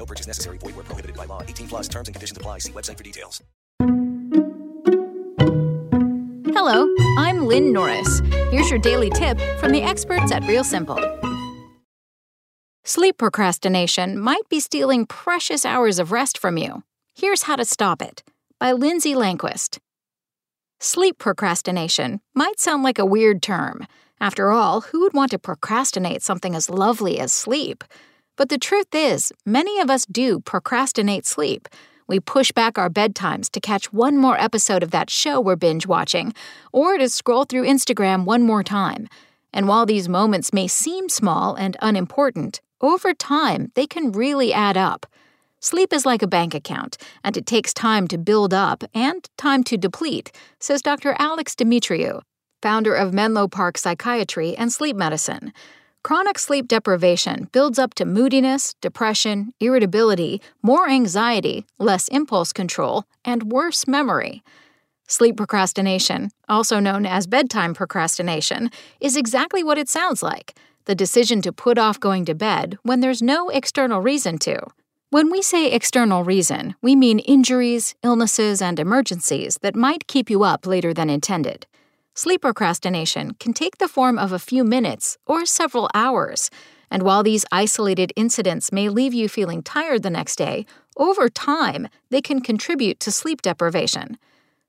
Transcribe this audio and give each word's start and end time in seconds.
No 0.00 0.06
purchase 0.06 0.26
necessary. 0.26 0.56
Void 0.56 0.76
where 0.76 0.84
prohibited 0.84 1.14
by 1.14 1.26
law. 1.26 1.42
18 1.42 1.68
plus 1.68 1.86
terms 1.86 2.08
and 2.08 2.14
conditions 2.14 2.38
apply. 2.38 2.60
See 2.60 2.72
website 2.72 2.96
for 2.96 3.04
details. 3.04 3.42
Hello, 6.54 6.88
I'm 7.18 7.44
Lynn 7.44 7.70
Norris. 7.70 8.20
Here's 8.50 8.70
your 8.70 8.78
daily 8.78 9.10
tip 9.10 9.38
from 9.58 9.72
the 9.72 9.82
experts 9.82 10.32
at 10.32 10.42
Real 10.44 10.64
Simple. 10.64 10.98
Sleep 12.82 13.18
procrastination 13.18 14.18
might 14.18 14.48
be 14.48 14.58
stealing 14.58 15.04
precious 15.04 15.66
hours 15.66 15.98
of 15.98 16.12
rest 16.12 16.38
from 16.38 16.56
you. 16.56 16.82
Here's 17.14 17.42
how 17.42 17.56
to 17.56 17.66
stop 17.66 18.00
it 18.00 18.22
by 18.58 18.72
Lindsay 18.72 19.14
Lanquist. 19.14 19.80
Sleep 20.80 21.18
procrastination 21.18 22.22
might 22.34 22.58
sound 22.58 22.82
like 22.82 22.98
a 22.98 23.04
weird 23.04 23.42
term. 23.42 23.86
After 24.18 24.50
all, 24.50 24.80
who 24.80 25.00
would 25.00 25.12
want 25.12 25.30
to 25.32 25.38
procrastinate 25.38 26.22
something 26.22 26.54
as 26.54 26.70
lovely 26.70 27.18
as 27.18 27.34
sleep? 27.34 27.84
But 28.40 28.48
the 28.48 28.56
truth 28.56 28.94
is, 28.94 29.34
many 29.44 29.80
of 29.80 29.90
us 29.90 30.06
do 30.06 30.40
procrastinate 30.40 31.26
sleep. 31.26 31.68
We 32.06 32.20
push 32.20 32.50
back 32.52 32.78
our 32.78 32.88
bedtimes 32.88 33.50
to 33.50 33.60
catch 33.60 33.92
one 33.92 34.16
more 34.16 34.40
episode 34.40 34.82
of 34.82 34.92
that 34.92 35.10
show 35.10 35.38
we're 35.38 35.56
binge 35.56 35.86
watching, 35.86 36.32
or 36.72 36.96
to 36.96 37.10
scroll 37.10 37.44
through 37.44 37.66
Instagram 37.66 38.24
one 38.24 38.42
more 38.42 38.62
time. 38.62 39.08
And 39.52 39.68
while 39.68 39.84
these 39.84 40.08
moments 40.08 40.54
may 40.54 40.68
seem 40.68 41.10
small 41.10 41.54
and 41.54 41.76
unimportant, 41.82 42.62
over 42.80 43.12
time 43.12 43.72
they 43.74 43.86
can 43.86 44.10
really 44.10 44.54
add 44.54 44.78
up. 44.78 45.04
Sleep 45.60 45.92
is 45.92 46.06
like 46.06 46.22
a 46.22 46.26
bank 46.26 46.54
account, 46.54 46.96
and 47.22 47.36
it 47.36 47.44
takes 47.44 47.74
time 47.74 48.08
to 48.08 48.16
build 48.16 48.54
up 48.54 48.84
and 48.94 49.28
time 49.36 49.62
to 49.64 49.76
deplete, 49.76 50.32
says 50.58 50.80
Dr. 50.80 51.14
Alex 51.18 51.54
Dimitriou, 51.54 52.22
founder 52.62 52.94
of 52.94 53.12
Menlo 53.12 53.48
Park 53.48 53.76
Psychiatry 53.76 54.56
and 54.56 54.72
Sleep 54.72 54.96
Medicine. 54.96 55.52
Chronic 56.02 56.38
sleep 56.38 56.66
deprivation 56.66 57.50
builds 57.52 57.78
up 57.78 57.92
to 57.94 58.06
moodiness, 58.06 58.74
depression, 58.80 59.52
irritability, 59.60 60.40
more 60.62 60.88
anxiety, 60.88 61.66
less 61.78 62.08
impulse 62.08 62.54
control, 62.54 63.04
and 63.22 63.52
worse 63.52 63.86
memory. 63.86 64.42
Sleep 65.06 65.36
procrastination, 65.36 66.30
also 66.48 66.80
known 66.80 67.04
as 67.04 67.26
bedtime 67.26 67.74
procrastination, 67.74 68.70
is 68.98 69.14
exactly 69.14 69.62
what 69.62 69.76
it 69.78 69.88
sounds 69.88 70.22
like 70.22 70.54
the 70.86 70.94
decision 70.94 71.42
to 71.42 71.52
put 71.52 71.78
off 71.78 72.00
going 72.00 72.24
to 72.24 72.34
bed 72.34 72.78
when 72.82 73.00
there's 73.00 73.20
no 73.20 73.50
external 73.50 74.00
reason 74.00 74.38
to. 74.38 74.58
When 75.10 75.30
we 75.30 75.42
say 75.42 75.70
external 75.70 76.24
reason, 76.24 76.74
we 76.80 76.96
mean 76.96 77.18
injuries, 77.18 77.94
illnesses, 78.02 78.62
and 78.62 78.80
emergencies 78.80 79.58
that 79.60 79.76
might 79.76 80.06
keep 80.08 80.30
you 80.30 80.42
up 80.42 80.66
later 80.66 80.94
than 80.94 81.10
intended. 81.10 81.66
Sleep 82.20 82.42
procrastination 82.42 83.32
can 83.40 83.54
take 83.54 83.78
the 83.78 83.88
form 83.88 84.18
of 84.18 84.30
a 84.30 84.38
few 84.38 84.62
minutes 84.62 85.16
or 85.24 85.46
several 85.46 85.88
hours, 85.94 86.50
and 86.90 87.02
while 87.02 87.22
these 87.22 87.46
isolated 87.50 88.12
incidents 88.14 88.70
may 88.70 88.90
leave 88.90 89.14
you 89.14 89.26
feeling 89.26 89.62
tired 89.62 90.02
the 90.02 90.10
next 90.10 90.36
day, 90.36 90.66
over 90.98 91.30
time 91.30 91.88
they 92.10 92.20
can 92.20 92.42
contribute 92.42 93.00
to 93.00 93.10
sleep 93.10 93.40
deprivation. 93.40 94.18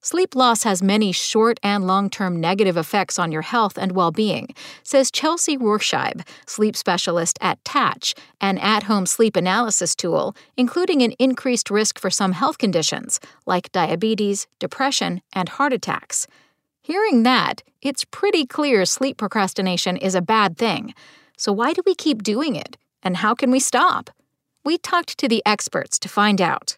Sleep 0.00 0.36
loss 0.36 0.62
has 0.62 0.80
many 0.80 1.10
short 1.10 1.58
and 1.60 1.88
long 1.88 2.08
term 2.08 2.40
negative 2.40 2.76
effects 2.76 3.18
on 3.18 3.32
your 3.32 3.42
health 3.42 3.76
and 3.76 3.90
well 3.90 4.12
being, 4.12 4.54
says 4.84 5.10
Chelsea 5.10 5.58
Rohrscheib, 5.58 6.24
sleep 6.46 6.76
specialist 6.76 7.36
at 7.40 7.58
Tatch, 7.64 8.14
an 8.40 8.58
at 8.58 8.84
home 8.84 9.06
sleep 9.06 9.34
analysis 9.34 9.96
tool, 9.96 10.36
including 10.56 11.02
an 11.02 11.14
increased 11.18 11.68
risk 11.68 11.98
for 11.98 12.10
some 12.10 12.30
health 12.30 12.58
conditions 12.58 13.18
like 13.44 13.72
diabetes, 13.72 14.46
depression, 14.60 15.20
and 15.32 15.48
heart 15.48 15.72
attacks. 15.72 16.28
Hearing 16.82 17.24
that, 17.24 17.62
it's 17.82 18.04
pretty 18.04 18.46
clear 18.46 18.84
sleep 18.84 19.18
procrastination 19.18 19.96
is 19.96 20.14
a 20.14 20.22
bad 20.22 20.56
thing. 20.56 20.94
So, 21.36 21.52
why 21.52 21.72
do 21.72 21.82
we 21.84 21.94
keep 21.94 22.22
doing 22.22 22.56
it? 22.56 22.76
And 23.02 23.18
how 23.18 23.34
can 23.34 23.50
we 23.50 23.60
stop? 23.60 24.10
We 24.64 24.78
talked 24.78 25.18
to 25.18 25.28
the 25.28 25.42
experts 25.44 25.98
to 26.00 26.08
find 26.08 26.40
out. 26.40 26.76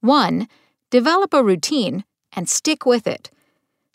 1. 0.00 0.48
Develop 0.90 1.34
a 1.34 1.44
routine 1.44 2.04
and 2.32 2.48
stick 2.48 2.86
with 2.86 3.06
it. 3.06 3.30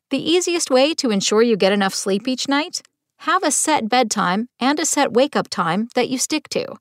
The 0.10 0.32
easiest 0.32 0.70
way 0.70 0.94
to 0.96 1.12
ensure 1.12 1.42
you 1.42 1.58
get 1.58 1.74
enough 1.74 1.94
sleep 1.94 2.28
each 2.28 2.48
night? 2.48 2.82
Have 3.20 3.44
a 3.44 3.52
set 3.52 3.90
bedtime 3.90 4.50
and 4.60 4.80
a 4.80 4.86
set 4.86 5.14
wake 5.14 5.36
up 5.36 5.50
time 5.50 5.90
that 5.96 6.10
you 6.10 6.18
stick 6.18 6.48
to. 6.50 6.76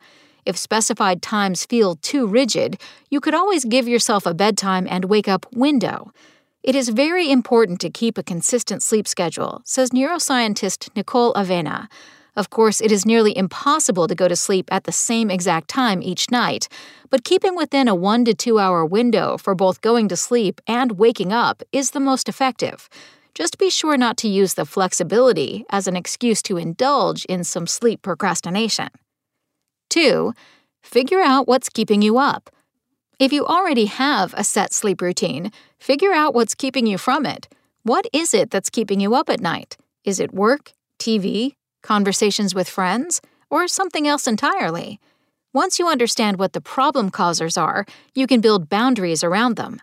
If 0.44 0.56
specified 0.56 1.22
times 1.22 1.64
feel 1.64 1.96
too 1.96 2.26
rigid, 2.26 2.80
you 3.10 3.20
could 3.20 3.34
always 3.34 3.64
give 3.64 3.88
yourself 3.88 4.26
a 4.26 4.34
bedtime 4.34 4.86
and 4.90 5.06
wake 5.06 5.26
up 5.28 5.46
window. 5.52 6.12
It 6.64 6.74
is 6.74 6.88
very 6.88 7.30
important 7.30 7.78
to 7.82 7.90
keep 7.90 8.16
a 8.16 8.22
consistent 8.22 8.82
sleep 8.82 9.06
schedule, 9.06 9.60
says 9.66 9.90
neuroscientist 9.90 10.88
Nicole 10.96 11.34
Avena. 11.34 11.88
Of 12.36 12.48
course, 12.48 12.80
it 12.80 12.90
is 12.90 13.04
nearly 13.04 13.36
impossible 13.36 14.08
to 14.08 14.14
go 14.14 14.28
to 14.28 14.34
sleep 14.34 14.70
at 14.72 14.84
the 14.84 14.90
same 14.90 15.30
exact 15.30 15.68
time 15.68 16.02
each 16.02 16.30
night, 16.30 16.68
but 17.10 17.22
keeping 17.22 17.54
within 17.54 17.86
a 17.86 17.94
one 17.94 18.24
to 18.24 18.32
two 18.32 18.58
hour 18.58 18.82
window 18.86 19.36
for 19.36 19.54
both 19.54 19.82
going 19.82 20.08
to 20.08 20.16
sleep 20.16 20.58
and 20.66 20.92
waking 20.92 21.34
up 21.34 21.62
is 21.70 21.90
the 21.90 22.00
most 22.00 22.30
effective. 22.30 22.88
Just 23.34 23.58
be 23.58 23.68
sure 23.68 23.98
not 23.98 24.16
to 24.16 24.28
use 24.28 24.54
the 24.54 24.64
flexibility 24.64 25.66
as 25.68 25.86
an 25.86 25.96
excuse 25.96 26.40
to 26.40 26.56
indulge 26.56 27.26
in 27.26 27.44
some 27.44 27.66
sleep 27.66 28.00
procrastination. 28.00 28.88
2. 29.90 30.32
Figure 30.82 31.20
out 31.20 31.46
what's 31.46 31.68
keeping 31.68 32.00
you 32.00 32.16
up. 32.16 32.48
If 33.20 33.32
you 33.32 33.46
already 33.46 33.86
have 33.86 34.34
a 34.36 34.42
set 34.42 34.72
sleep 34.72 35.00
routine, 35.00 35.52
figure 35.78 36.12
out 36.12 36.34
what's 36.34 36.54
keeping 36.54 36.84
you 36.86 36.98
from 36.98 37.24
it. 37.24 37.48
What 37.84 38.06
is 38.12 38.34
it 38.34 38.50
that's 38.50 38.70
keeping 38.70 38.98
you 38.98 39.14
up 39.14 39.30
at 39.30 39.40
night? 39.40 39.76
Is 40.04 40.18
it 40.18 40.34
work, 40.34 40.72
TV, 40.98 41.54
conversations 41.82 42.54
with 42.54 42.68
friends, 42.68 43.20
or 43.50 43.68
something 43.68 44.08
else 44.08 44.26
entirely? 44.26 44.98
Once 45.52 45.78
you 45.78 45.86
understand 45.86 46.38
what 46.38 46.54
the 46.54 46.60
problem 46.60 47.10
causers 47.10 47.56
are, 47.56 47.86
you 48.14 48.26
can 48.26 48.40
build 48.40 48.68
boundaries 48.68 49.22
around 49.22 49.54
them. 49.54 49.80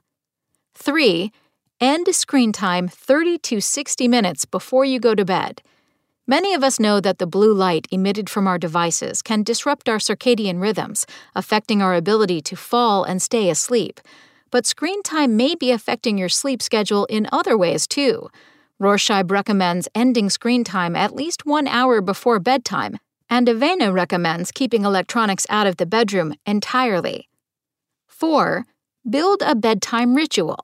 3. 0.76 1.32
End 1.80 2.14
screen 2.14 2.52
time 2.52 2.90
30 2.90 3.38
to 3.38 3.62
60 3.62 4.08
minutes 4.10 4.44
before 4.44 4.84
you 4.84 5.00
go 5.00 5.16
to 5.16 5.24
bed. 5.24 5.62
Many 6.28 6.54
of 6.54 6.64
us 6.64 6.80
know 6.80 7.00
that 7.02 7.18
the 7.18 7.26
blue 7.26 7.54
light 7.54 7.88
emitted 7.92 8.30
from 8.30 8.48
our 8.48 8.60
devices 8.60 9.22
can 9.22 9.44
disrupt 9.44 9.90
our 9.90 9.98
circadian 9.98 10.62
rhythms, 10.62 11.06
affecting 11.36 11.82
our 11.82 11.96
ability 11.96 12.42
to 12.42 12.56
fall 12.56 13.04
and 13.04 13.22
stay 13.22 13.50
asleep. 13.50 14.00
But 14.52 14.68
screen 14.68 15.02
time 15.02 15.36
may 15.36 15.56
be 15.56 15.72
affecting 15.72 16.18
your 16.18 16.30
sleep 16.30 16.62
schedule 16.62 17.06
in 17.06 17.28
other 17.32 17.58
ways 17.58 17.88
too. 17.88 18.30
Rohrscheib 18.80 19.32
recommends 19.32 19.88
ending 19.96 20.30
screen 20.30 20.64
time 20.64 20.96
at 20.96 21.16
least 21.16 21.46
one 21.46 21.68
hour 21.68 22.02
before 22.02 22.40
bedtime, 22.40 22.98
and 23.30 23.48
Avena 23.48 23.92
recommends 23.94 24.52
keeping 24.52 24.86
electronics 24.86 25.48
out 25.50 25.68
of 25.68 25.78
the 25.78 25.86
bedroom 25.86 26.36
entirely. 26.46 27.30
4. 28.08 28.66
Build 29.10 29.42
a 29.42 29.56
bedtime 29.56 30.14
ritual. 30.16 30.60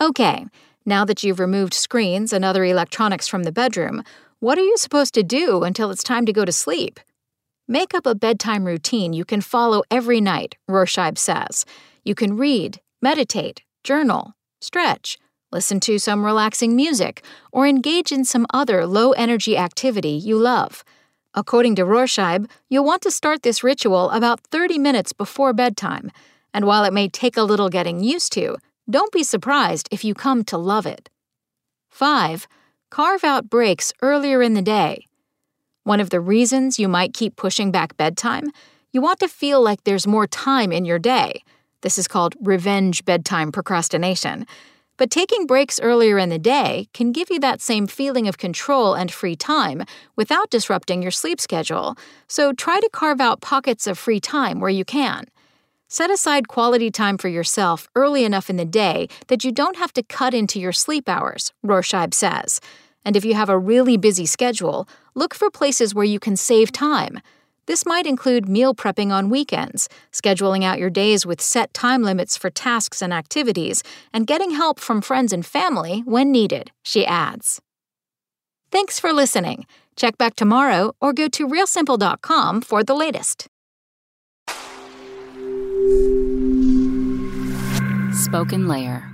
Okay, 0.00 0.46
now 0.86 1.04
that 1.04 1.22
you've 1.22 1.40
removed 1.40 1.74
screens 1.74 2.32
and 2.32 2.44
other 2.44 2.64
electronics 2.64 3.28
from 3.28 3.44
the 3.44 3.52
bedroom, 3.52 4.02
what 4.40 4.58
are 4.58 4.64
you 4.64 4.76
supposed 4.76 5.14
to 5.14 5.22
do 5.22 5.62
until 5.62 5.90
it's 5.90 6.02
time 6.02 6.26
to 6.26 6.32
go 6.32 6.44
to 6.44 6.52
sleep? 6.52 7.00
Make 7.66 7.94
up 7.94 8.06
a 8.06 8.14
bedtime 8.14 8.64
routine 8.64 9.12
you 9.12 9.24
can 9.24 9.40
follow 9.40 9.82
every 9.90 10.20
night, 10.20 10.56
Rohrscheib 10.68 11.16
says. 11.16 11.64
You 12.04 12.14
can 12.14 12.36
read, 12.36 12.80
meditate, 13.00 13.62
journal, 13.82 14.34
stretch, 14.60 15.18
listen 15.50 15.80
to 15.80 15.98
some 15.98 16.24
relaxing 16.24 16.76
music, 16.76 17.24
or 17.52 17.66
engage 17.66 18.12
in 18.12 18.24
some 18.24 18.46
other 18.52 18.86
low 18.86 19.12
energy 19.12 19.56
activity 19.56 20.10
you 20.10 20.36
love. 20.36 20.84
According 21.32 21.76
to 21.76 21.84
Rohrscheib, 21.84 22.50
you'll 22.68 22.84
want 22.84 23.02
to 23.02 23.10
start 23.10 23.42
this 23.42 23.64
ritual 23.64 24.10
about 24.10 24.40
30 24.40 24.78
minutes 24.78 25.12
before 25.12 25.52
bedtime, 25.52 26.10
and 26.52 26.66
while 26.66 26.84
it 26.84 26.92
may 26.92 27.08
take 27.08 27.36
a 27.36 27.42
little 27.42 27.68
getting 27.68 28.02
used 28.02 28.32
to, 28.34 28.56
don't 28.88 29.12
be 29.12 29.22
surprised 29.22 29.88
if 29.90 30.04
you 30.04 30.14
come 30.14 30.44
to 30.44 30.58
love 30.58 30.86
it. 30.86 31.08
5. 31.88 32.46
Carve 32.94 33.24
out 33.24 33.50
breaks 33.50 33.92
earlier 34.02 34.40
in 34.40 34.54
the 34.54 34.62
day. 34.62 35.08
One 35.82 35.98
of 35.98 36.10
the 36.10 36.20
reasons 36.20 36.78
you 36.78 36.86
might 36.86 37.12
keep 37.12 37.34
pushing 37.34 37.72
back 37.72 37.96
bedtime, 37.96 38.52
you 38.92 39.00
want 39.00 39.18
to 39.18 39.26
feel 39.26 39.60
like 39.60 39.82
there's 39.82 40.06
more 40.06 40.28
time 40.28 40.70
in 40.70 40.84
your 40.84 41.00
day. 41.00 41.42
This 41.80 41.98
is 41.98 42.06
called 42.06 42.36
revenge 42.40 43.04
bedtime 43.04 43.50
procrastination. 43.50 44.46
But 44.96 45.10
taking 45.10 45.44
breaks 45.44 45.80
earlier 45.80 46.18
in 46.18 46.28
the 46.28 46.38
day 46.38 46.86
can 46.94 47.10
give 47.10 47.30
you 47.32 47.40
that 47.40 47.60
same 47.60 47.88
feeling 47.88 48.28
of 48.28 48.38
control 48.38 48.94
and 48.94 49.10
free 49.10 49.34
time 49.34 49.82
without 50.14 50.50
disrupting 50.50 51.02
your 51.02 51.10
sleep 51.10 51.40
schedule, 51.40 51.96
so 52.28 52.52
try 52.52 52.78
to 52.78 52.88
carve 52.92 53.20
out 53.20 53.40
pockets 53.40 53.88
of 53.88 53.98
free 53.98 54.20
time 54.20 54.60
where 54.60 54.70
you 54.70 54.84
can. 54.84 55.24
Set 55.88 56.10
aside 56.10 56.46
quality 56.46 56.92
time 56.92 57.18
for 57.18 57.28
yourself 57.28 57.88
early 57.96 58.24
enough 58.24 58.48
in 58.48 58.56
the 58.56 58.64
day 58.64 59.08
that 59.26 59.42
you 59.42 59.50
don't 59.50 59.76
have 59.76 59.92
to 59.92 60.02
cut 60.04 60.32
into 60.32 60.60
your 60.60 60.72
sleep 60.72 61.08
hours, 61.08 61.52
Rohrscheib 61.64 62.14
says. 62.14 62.60
And 63.04 63.16
if 63.16 63.24
you 63.24 63.34
have 63.34 63.48
a 63.48 63.58
really 63.58 63.96
busy 63.96 64.26
schedule, 64.26 64.88
look 65.14 65.34
for 65.34 65.50
places 65.50 65.94
where 65.94 66.04
you 66.04 66.18
can 66.18 66.36
save 66.36 66.72
time. 66.72 67.20
This 67.66 67.86
might 67.86 68.06
include 68.06 68.48
meal 68.48 68.74
prepping 68.74 69.10
on 69.10 69.30
weekends, 69.30 69.88
scheduling 70.12 70.64
out 70.64 70.78
your 70.78 70.90
days 70.90 71.24
with 71.24 71.40
set 71.40 71.72
time 71.72 72.02
limits 72.02 72.36
for 72.36 72.50
tasks 72.50 73.00
and 73.00 73.12
activities, 73.12 73.82
and 74.12 74.26
getting 74.26 74.50
help 74.50 74.78
from 74.78 75.00
friends 75.00 75.32
and 75.32 75.46
family 75.46 76.00
when 76.04 76.30
needed, 76.30 76.70
she 76.82 77.06
adds. 77.06 77.60
Thanks 78.70 79.00
for 79.00 79.12
listening. 79.12 79.66
Check 79.96 80.18
back 80.18 80.34
tomorrow 80.34 80.94
or 81.00 81.12
go 81.12 81.28
to 81.28 81.46
realsimple.com 81.46 82.60
for 82.62 82.82
the 82.82 82.94
latest. 82.94 83.46
SpokenLayer. 88.10 89.13